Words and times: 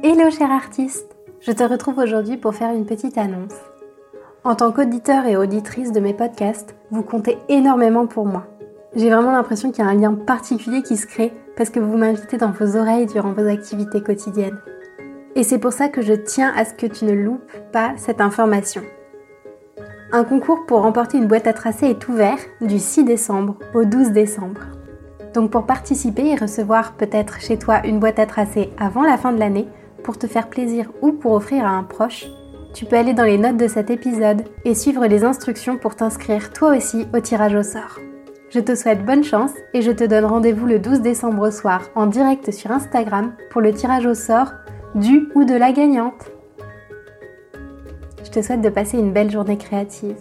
Hello 0.00 0.30
cher 0.30 0.52
artiste 0.52 1.16
Je 1.40 1.50
te 1.50 1.64
retrouve 1.64 1.98
aujourd'hui 1.98 2.36
pour 2.36 2.54
faire 2.54 2.72
une 2.72 2.86
petite 2.86 3.18
annonce. 3.18 3.56
En 4.44 4.54
tant 4.54 4.70
qu'auditeur 4.70 5.26
et 5.26 5.36
auditrice 5.36 5.90
de 5.90 5.98
mes 5.98 6.14
podcasts, 6.14 6.76
vous 6.92 7.02
comptez 7.02 7.36
énormément 7.48 8.06
pour 8.06 8.24
moi. 8.24 8.46
J'ai 8.94 9.10
vraiment 9.10 9.32
l'impression 9.32 9.72
qu'il 9.72 9.84
y 9.84 9.88
a 9.88 9.90
un 9.90 9.94
lien 9.94 10.14
particulier 10.14 10.82
qui 10.82 10.96
se 10.96 11.06
crée 11.06 11.32
parce 11.56 11.70
que 11.70 11.80
vous 11.80 11.96
m'invitez 11.96 12.36
dans 12.36 12.52
vos 12.52 12.76
oreilles 12.76 13.06
durant 13.06 13.32
vos 13.32 13.48
activités 13.48 14.00
quotidiennes. 14.00 14.60
Et 15.34 15.42
c'est 15.42 15.58
pour 15.58 15.72
ça 15.72 15.88
que 15.88 16.00
je 16.00 16.14
tiens 16.14 16.52
à 16.56 16.64
ce 16.64 16.74
que 16.74 16.86
tu 16.86 17.04
ne 17.04 17.14
loupes 17.14 17.52
pas 17.72 17.94
cette 17.96 18.20
information. 18.20 18.82
Un 20.12 20.22
concours 20.22 20.64
pour 20.66 20.82
remporter 20.82 21.18
une 21.18 21.26
boîte 21.26 21.48
à 21.48 21.52
tracer 21.52 21.86
est 21.86 22.08
ouvert 22.08 22.38
du 22.60 22.78
6 22.78 23.02
décembre 23.02 23.56
au 23.74 23.84
12 23.84 24.12
décembre. 24.12 24.60
Donc 25.34 25.50
pour 25.50 25.66
participer 25.66 26.28
et 26.28 26.36
recevoir 26.36 26.92
peut-être 26.92 27.40
chez 27.40 27.58
toi 27.58 27.84
une 27.84 27.98
boîte 27.98 28.20
à 28.20 28.26
tracer 28.26 28.70
avant 28.78 29.02
la 29.02 29.18
fin 29.18 29.32
de 29.32 29.40
l'année, 29.40 29.68
pour 30.02 30.18
te 30.18 30.26
faire 30.26 30.48
plaisir 30.48 30.90
ou 31.02 31.12
pour 31.12 31.32
offrir 31.32 31.64
à 31.64 31.70
un 31.70 31.82
proche, 31.82 32.26
tu 32.74 32.84
peux 32.84 32.96
aller 32.96 33.14
dans 33.14 33.24
les 33.24 33.38
notes 33.38 33.56
de 33.56 33.68
cet 33.68 33.90
épisode 33.90 34.44
et 34.64 34.74
suivre 34.74 35.06
les 35.06 35.24
instructions 35.24 35.78
pour 35.78 35.96
t'inscrire 35.96 36.52
toi 36.52 36.76
aussi 36.76 37.06
au 37.14 37.20
tirage 37.20 37.54
au 37.54 37.62
sort. 37.62 37.98
Je 38.50 38.60
te 38.60 38.74
souhaite 38.74 39.04
bonne 39.04 39.24
chance 39.24 39.52
et 39.74 39.82
je 39.82 39.92
te 39.92 40.04
donne 40.04 40.24
rendez-vous 40.24 40.66
le 40.66 40.78
12 40.78 41.00
décembre 41.00 41.48
au 41.48 41.50
soir 41.50 41.82
en 41.94 42.06
direct 42.06 42.50
sur 42.50 42.70
Instagram 42.70 43.32
pour 43.50 43.60
le 43.60 43.72
tirage 43.72 44.06
au 44.06 44.14
sort 44.14 44.52
du 44.94 45.28
ou 45.34 45.44
de 45.44 45.54
la 45.54 45.72
gagnante. 45.72 46.30
Je 48.24 48.30
te 48.30 48.42
souhaite 48.42 48.62
de 48.62 48.68
passer 48.68 48.98
une 48.98 49.12
belle 49.12 49.30
journée 49.30 49.58
créative. 49.58 50.16